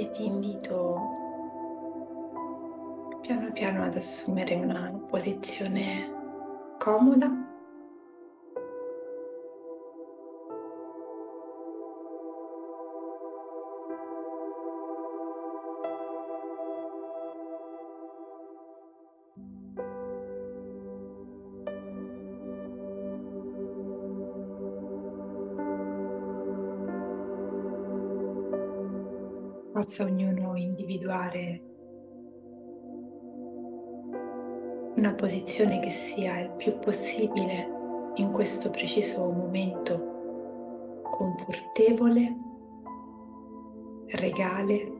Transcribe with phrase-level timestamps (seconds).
[0.00, 0.98] e ti invito
[3.20, 6.10] piano piano ad assumere una posizione
[6.78, 7.49] comoda
[29.90, 31.62] possa ognuno individuare
[34.94, 42.36] una posizione che sia il più possibile in questo preciso momento confortevole,
[44.10, 44.92] regale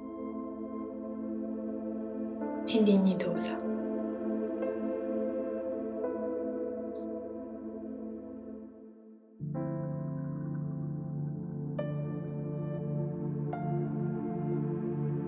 [2.66, 3.69] e dignitosa.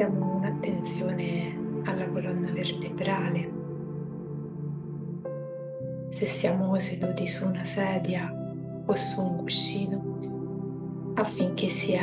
[0.02, 3.52] Diamo un'attenzione alla colonna vertebrale.
[6.08, 8.28] Se siamo seduti su una sedia
[8.84, 10.18] o su un cuscino
[11.14, 12.02] affinché sia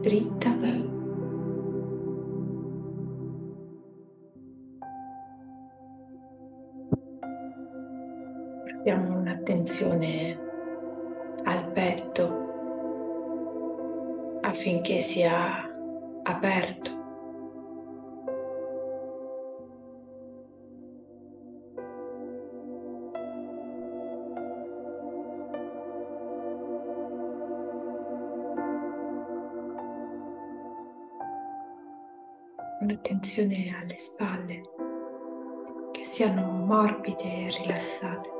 [0.00, 0.56] dritta
[8.84, 10.38] Diamo un'attenzione
[11.42, 12.48] al petto
[14.42, 15.68] affinché sia
[16.22, 16.99] aperto.
[33.02, 34.60] Un'attenzione alle spalle
[35.90, 38.30] che siano morbide e rilassate.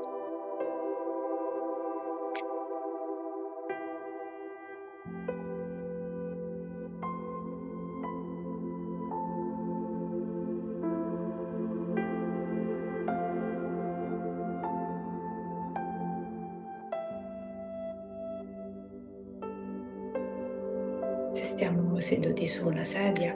[21.61, 23.35] siamo seduti su una sedia,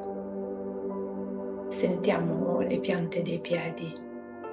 [1.69, 3.91] sentiamo le piante dei piedi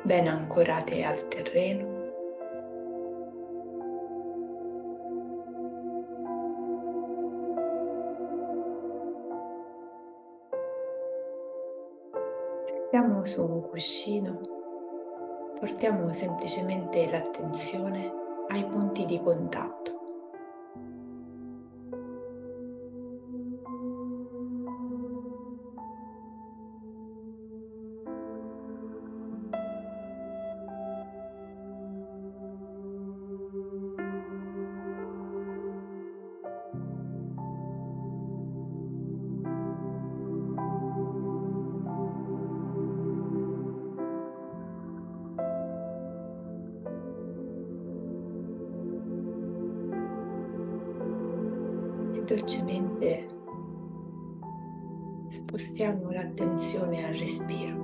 [0.02, 2.00] ben ancorate al terreno.
[12.90, 14.40] Siamo su un cuscino,
[15.58, 18.12] portiamo semplicemente l'attenzione
[18.48, 20.01] ai punti di contatto.
[52.34, 53.26] Dolcemente
[55.28, 57.81] spostiamo l'attenzione al respiro.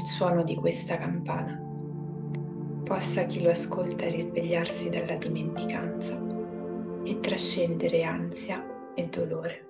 [0.00, 1.60] Il suono di questa campana.
[2.84, 6.18] Possa chi lo ascolta risvegliarsi dalla dimenticanza
[7.04, 9.66] e trascendere ansia e dolore.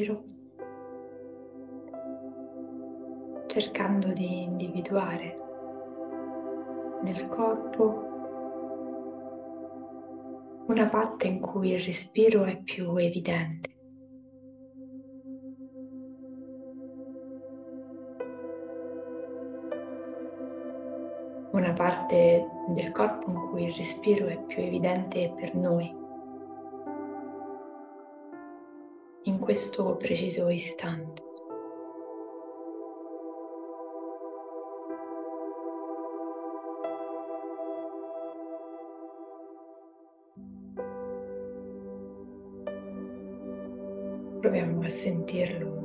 [0.00, 0.24] respiro,
[3.46, 5.34] cercando di individuare
[7.02, 8.08] nel corpo
[10.66, 13.68] una parte in cui il respiro è più evidente.
[21.52, 25.99] Una parte del corpo in cui il respiro è più evidente per noi.
[29.50, 31.22] Questo preciso istante.
[44.38, 45.78] Proviamo a sentirlo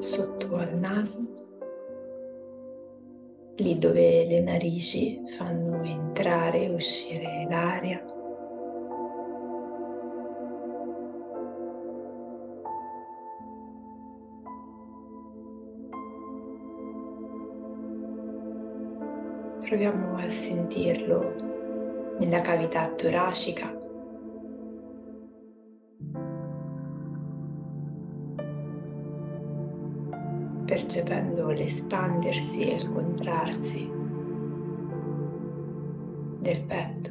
[0.00, 1.20] sotto al naso,
[3.58, 8.04] lì dove le narici fanno entrare e uscire l'aria.
[19.70, 23.72] Proviamo a sentirlo nella cavità toracica
[30.64, 33.88] percependo l'espandersi e il contrarsi
[36.40, 37.09] del petto.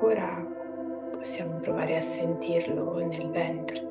[0.00, 0.42] Ancora
[1.12, 3.89] possiamo provare a sentirlo nel ventre.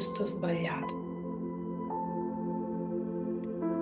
[0.00, 0.94] Giusto o sbagliato.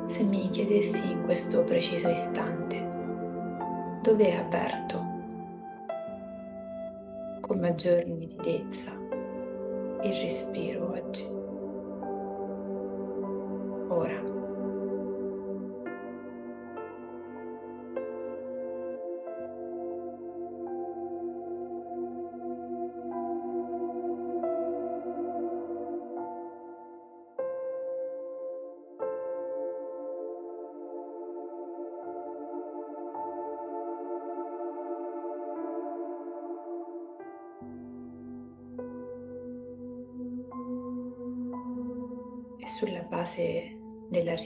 [0.07, 2.87] Se mi chiedessi in questo preciso istante
[4.03, 5.07] dove è aperto
[7.41, 8.91] con maggior nitidezza
[10.03, 11.25] il respiro oggi,
[13.89, 14.38] ora.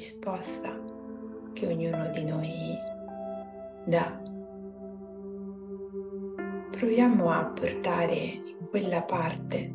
[0.02, 0.68] Risposta
[1.52, 2.76] che ognuno di noi
[3.84, 4.20] dà.
[6.72, 9.72] Proviamo a portare in quella parte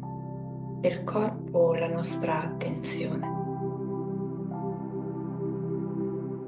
[0.81, 3.25] del corpo la nostra attenzione,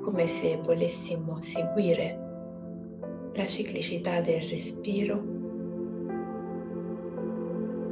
[0.02, 5.38] come se volessimo seguire la ciclicità del respiro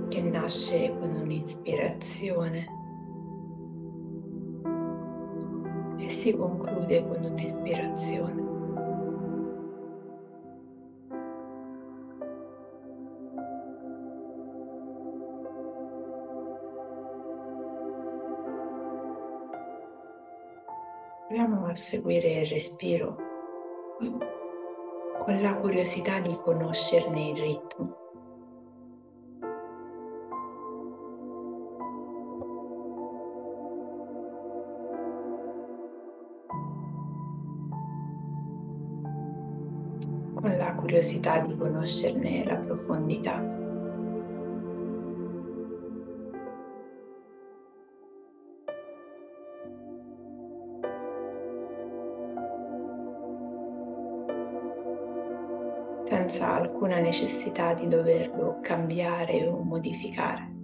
[0.10, 2.66] che nasce con un'ispirazione
[6.27, 8.45] si conclude con un'espirazione.
[21.28, 23.16] Proviamo a seguire il respiro
[23.97, 28.06] con la curiosità di conoscerne il ritmo.
[40.75, 43.66] Curiosità di conoscerne la profondità.
[56.09, 60.56] senza alcuna necessità di doverlo cambiare o modificare.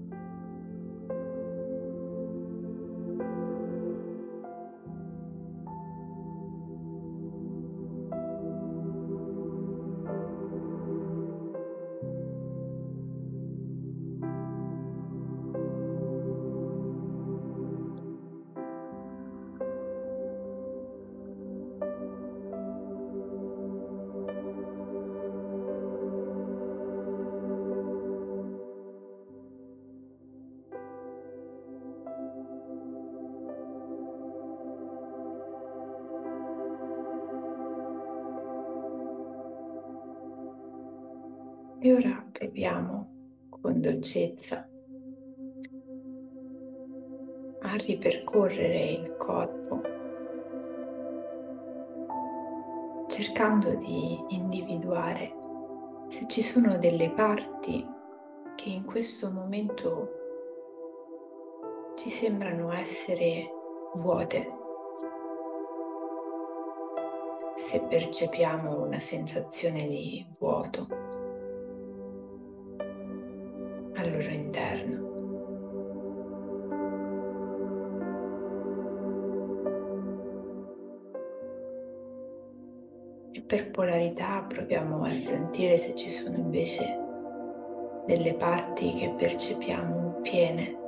[41.85, 44.65] E ora proviamo con dolcezza.
[47.59, 49.81] A ripercorrere il corpo,
[53.07, 55.33] cercando di individuare
[56.07, 57.85] se ci sono delle parti
[58.55, 60.09] che in questo momento
[61.97, 63.45] ci sembrano essere
[63.95, 64.47] vuote,
[67.57, 71.22] se percepiamo una sensazione di vuoto
[83.53, 86.97] per polarità proviamo a sentire se ci sono invece
[88.07, 90.82] delle parti che percepiamo piene.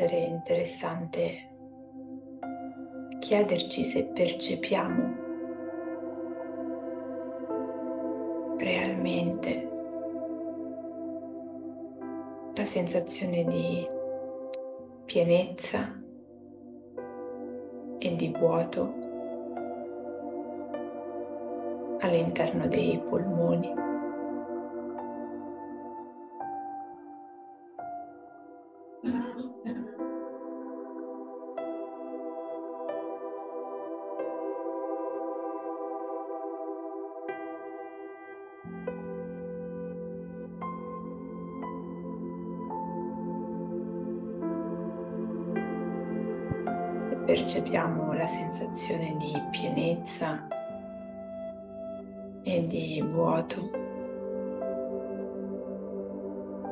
[0.00, 1.48] Essere interessante
[3.18, 5.14] chiederci se percepiamo
[8.56, 9.70] realmente
[12.54, 13.86] la sensazione di
[15.04, 16.02] pienezza
[17.98, 18.94] e di vuoto
[22.00, 23.89] all'interno dei polmoni.
[47.30, 50.48] Percepiamo la sensazione di pienezza
[52.42, 53.70] e di vuoto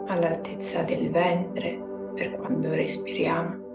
[0.08, 1.80] all'altezza del ventre
[2.12, 3.67] per quando respiriamo.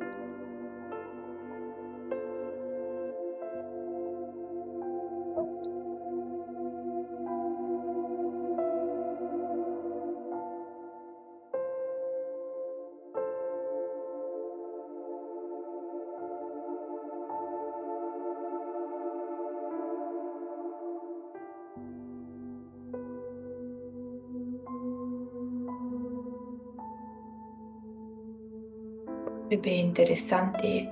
[29.53, 30.91] Sarebbe interessante,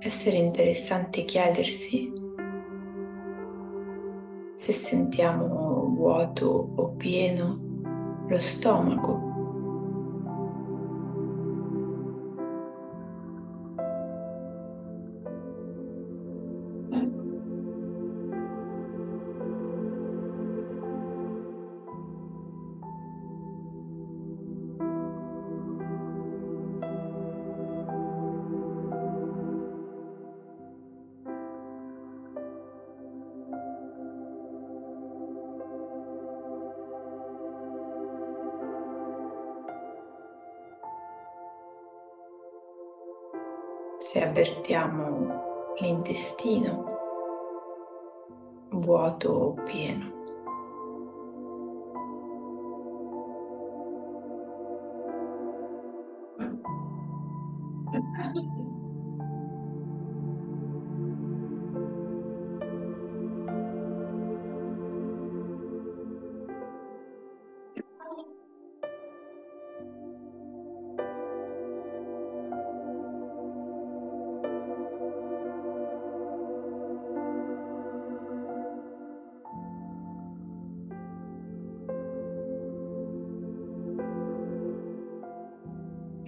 [0.00, 2.12] essere interessante chiedersi
[4.54, 7.58] se sentiamo vuoto o pieno
[8.28, 9.31] lo stomaco
[44.02, 46.84] se avvertiamo l'intestino
[48.70, 50.11] vuoto o pieno.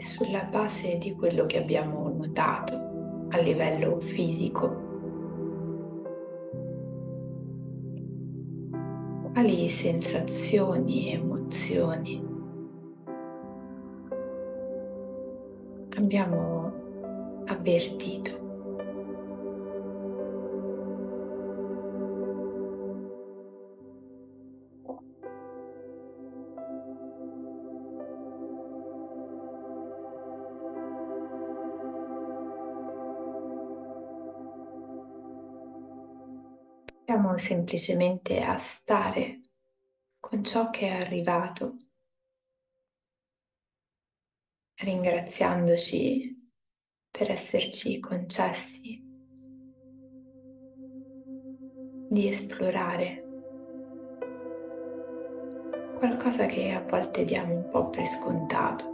[0.05, 4.83] Sulla base di quello che abbiamo notato a livello fisico.
[9.33, 12.23] Quali sensazioni e emozioni
[15.97, 16.73] abbiamo
[17.47, 18.54] avvertito?
[37.37, 39.41] Semplicemente a stare
[40.21, 41.77] con ciò che è arrivato,
[44.77, 46.51] ringraziandoci
[47.11, 49.03] per esserci concessi
[52.09, 53.25] di esplorare
[55.99, 58.94] qualcosa che a volte diamo un po' per scontato.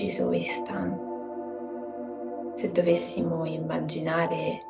[0.00, 0.98] Preciso istante,
[2.54, 4.62] se dovessimo immaginare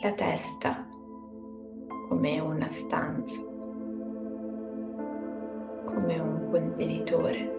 [0.00, 0.88] la testa
[2.08, 3.42] come una stanza,
[5.84, 7.58] come un contenitore,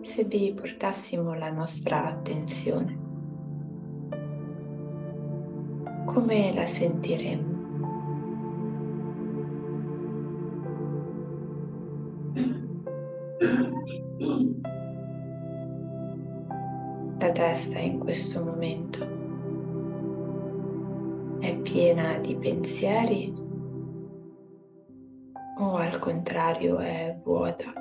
[0.00, 2.98] se vi portassimo la nostra attenzione,
[6.06, 7.55] come la sentiremmo?
[17.46, 19.04] Testa in questo momento
[21.38, 23.32] è piena di pensieri
[25.58, 27.72] o al contrario è vuota?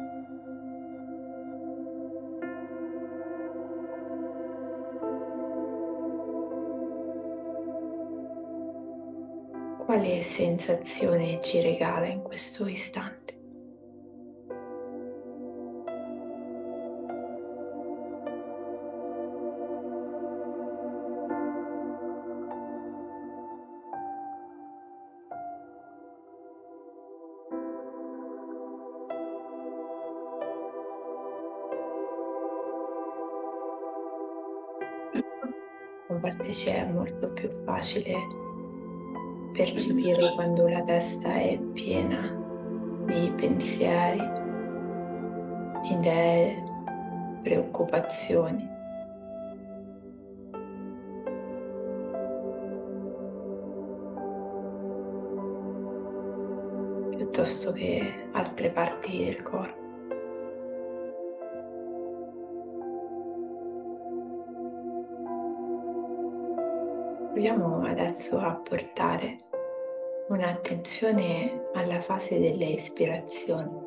[9.79, 13.34] Quale sensazione ci regala in questo istante?
[36.51, 38.15] Ci è molto più facile
[39.51, 42.33] percepire quando la testa è piena
[43.05, 44.21] di pensieri,
[45.91, 46.63] idee,
[47.43, 48.73] preoccupazioni.
[57.35, 59.84] piuttosto che altre parti del corpo.
[67.35, 69.39] Proviamo adesso a portare
[70.29, 73.77] un'attenzione alla fase delle ispirazioni.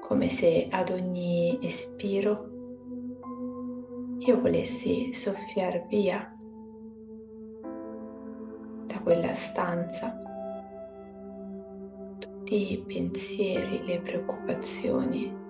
[0.00, 2.48] Come se ad ogni espiro
[4.20, 6.34] io volessi soffiar via
[8.86, 10.18] da quella stanza
[12.18, 15.41] tutti i pensieri, le preoccupazioni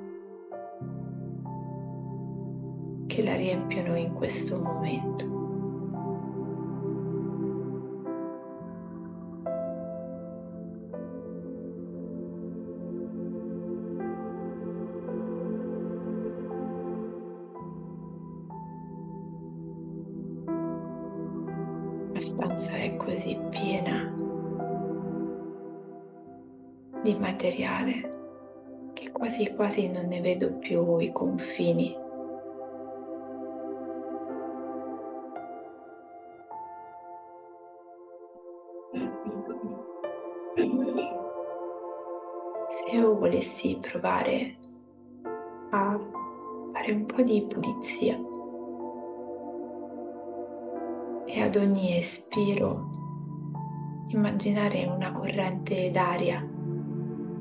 [3.12, 5.26] che la riempiono in questo momento.
[22.14, 24.10] La stanza è così piena
[27.02, 28.08] di materiale
[28.94, 32.01] che quasi quasi non ne vedo più i confini.
[43.42, 44.56] Volessi provare
[45.70, 45.98] a
[46.72, 48.16] fare un po' di pulizia
[51.24, 52.88] e ad ogni espiro
[54.10, 56.48] immaginare una corrente d'aria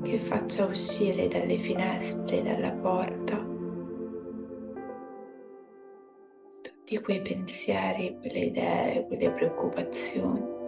[0.02, 3.36] che faccia uscire dalle finestre, dalla porta,
[6.62, 10.61] tutti quei pensieri, quelle idee, quelle preoccupazioni.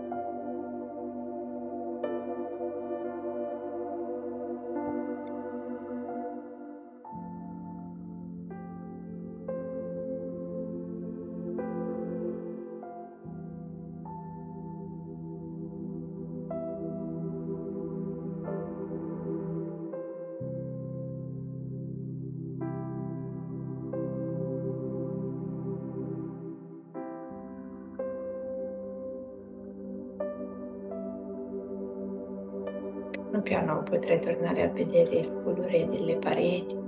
[34.05, 36.83] Potrai tornare a vedere il colore delle pareti.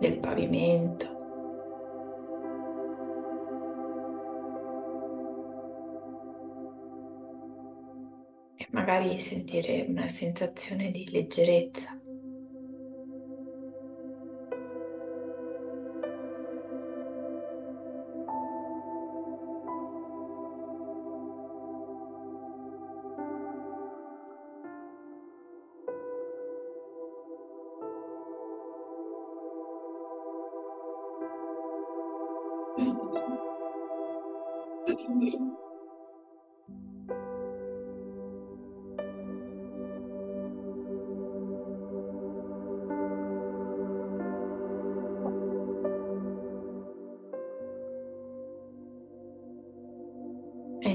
[0.00, 1.06] del pavimento.
[8.56, 12.03] E magari sentire una sensazione di leggerezza.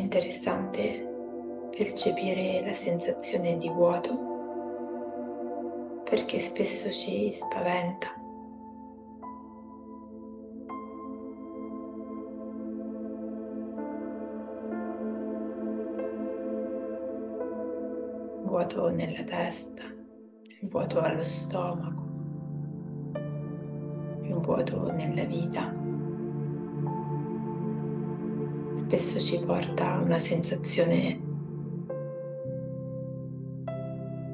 [0.10, 1.06] Interessante
[1.70, 4.18] percepire la sensazione di vuoto
[6.04, 8.08] perché spesso ci spaventa.
[18.46, 19.84] Vuoto nella testa,
[20.62, 22.04] vuoto allo stomaco,
[24.42, 25.79] vuoto nella vita
[28.90, 31.20] spesso ci porta a una sensazione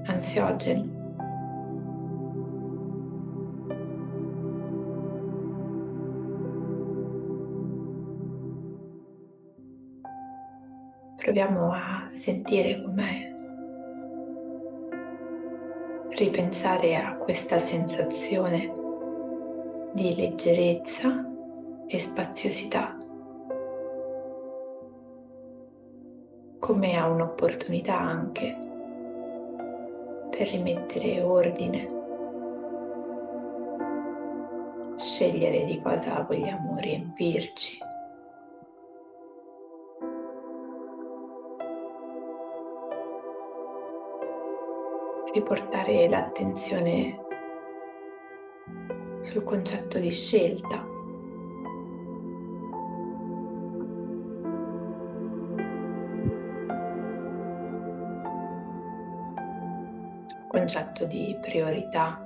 [0.05, 0.93] ansiogena.
[11.17, 13.33] Proviamo a sentire com'è,
[16.11, 18.71] ripensare a questa sensazione
[19.93, 21.29] di leggerezza
[21.87, 23.04] e spaziosità.
[26.65, 28.58] Come a un'opportunità anche
[30.32, 31.91] per rimettere ordine,
[34.97, 37.78] scegliere di cosa vogliamo riempirci.
[45.34, 47.19] Riportare l'attenzione
[49.21, 50.94] sul concetto di scelta
[60.55, 62.17] concetto di priorità.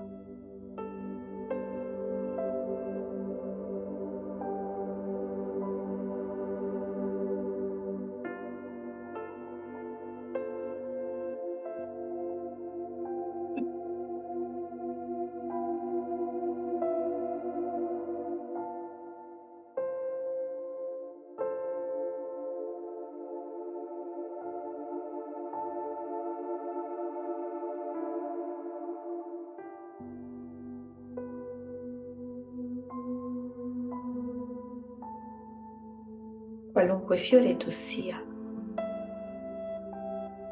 [37.10, 38.24] Qualunque fiore tu sia.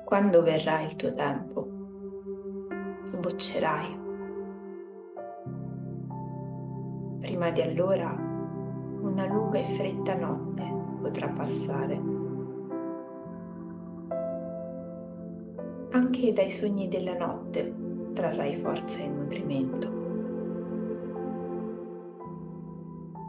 [0.03, 1.67] Quando verrà il tuo tempo,
[3.03, 4.05] sboccerai.
[7.19, 12.01] Prima di allora, una lunga e fredda notte potrà passare.
[15.91, 17.71] Anche dai sogni della notte
[18.13, 19.95] trarrai forza e nutrimento.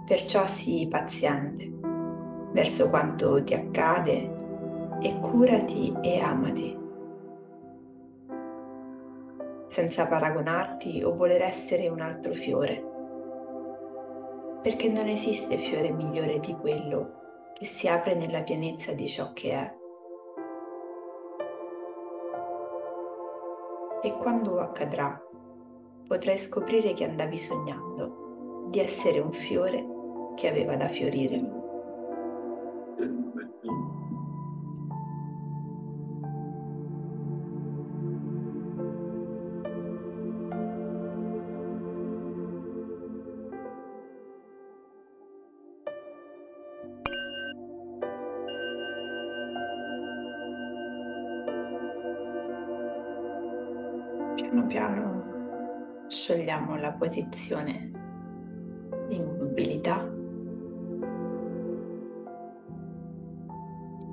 [0.06, 1.77] Perciò sii paziente
[2.52, 4.36] verso quanto ti accade
[5.00, 6.76] e curati e amati,
[9.68, 12.84] senza paragonarti o voler essere un altro fiore,
[14.62, 19.50] perché non esiste fiore migliore di quello che si apre nella pienezza di ciò che
[19.52, 19.76] è.
[24.00, 25.20] E quando accadrà,
[26.06, 29.84] potrai scoprire che andavi sognando di essere un fiore
[30.34, 31.57] che aveva da fiorire.
[57.08, 57.90] Posizione
[59.08, 60.06] di immobilità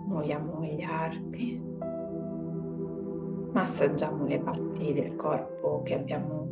[0.07, 1.61] muoviamo gli arti,
[3.51, 6.47] massaggiamo le parti del corpo che abbiamo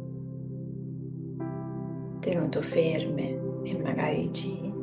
[2.19, 4.73] tenuto ferme e magari ci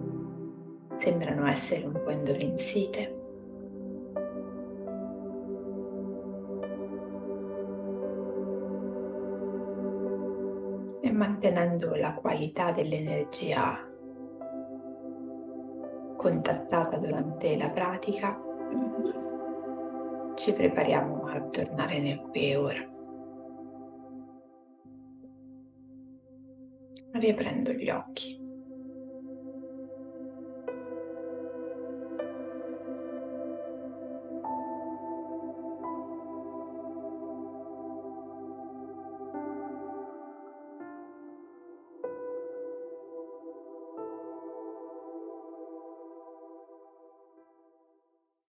[0.97, 3.20] sembrano essere un po' indolenzite.
[11.41, 13.79] Mantenendo la qualità dell'energia
[16.19, 18.39] contattata durante la pratica,
[20.35, 22.89] ci prepariamo a tornare nel qui e ora.
[27.13, 28.40] Riprendo gli occhi.